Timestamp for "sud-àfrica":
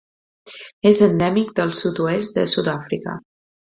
2.59-3.19